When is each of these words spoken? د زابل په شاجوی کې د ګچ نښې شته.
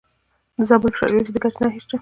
د 0.57 0.59
زابل 0.69 0.89
په 0.91 0.97
شاجوی 0.99 1.21
کې 1.25 1.31
د 1.33 1.37
ګچ 1.43 1.55
نښې 1.61 1.79
شته. 1.83 1.89